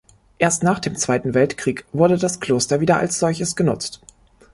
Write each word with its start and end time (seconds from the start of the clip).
Erst 0.39 0.63
nach 0.63 0.79
dem 0.79 0.95
Zweiten 0.95 1.35
Weltkrieg 1.35 1.85
wurde 1.93 2.17
das 2.17 2.39
Kloster 2.39 2.79
wieder 2.79 2.97
als 2.97 3.19
solches 3.19 3.55
genutzt. 3.55 4.01